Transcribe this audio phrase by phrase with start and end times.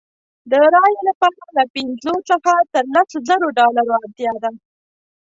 [0.51, 4.49] د رایې لپاره له پنځو څخه تر لسو زرو ډالرو اړتیا ده.